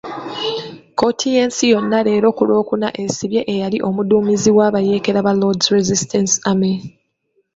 [0.97, 6.75] Kkooti y'ensi yonna leero ku Lwokuna esibye eyali omuduumizi w'abayeekera ba Lord's Resistance Army.